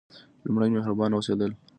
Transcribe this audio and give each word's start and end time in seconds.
لومړی: 0.45 0.69
مهربانه 0.75 1.13
اوسیدل. 1.17 1.51